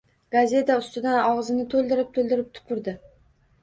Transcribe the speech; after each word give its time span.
Gazeta 0.35 0.77
ustidan... 0.85 1.21
og‘zini 1.35 1.69
to‘ldirib-to‘ldirib 1.77 2.53
tupurdi. 2.61 3.01